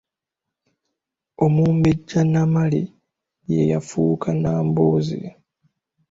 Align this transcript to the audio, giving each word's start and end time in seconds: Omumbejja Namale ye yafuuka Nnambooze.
Omumbejja 1.45 2.21
Namale 2.33 2.81
ye 3.53 3.61
yafuuka 3.71 4.27
Nnambooze. 4.33 5.19